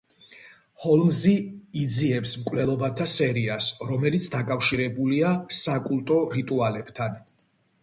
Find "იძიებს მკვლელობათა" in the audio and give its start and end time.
1.81-3.07